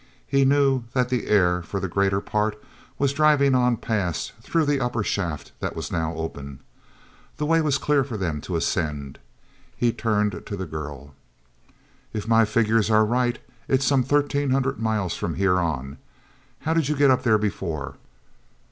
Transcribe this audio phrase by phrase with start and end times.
[0.25, 2.59] He knew that the air, for the greater part,
[2.97, 6.57] was driving on past through the upper shaft that was now open.
[7.37, 9.19] The way was clear for them to ascend.
[9.77, 11.13] He turned to the girl.
[12.15, 13.37] f my figures are right,
[13.67, 15.99] it's some thirteen hundred miles from here on.
[16.61, 17.97] How did you get up there before?"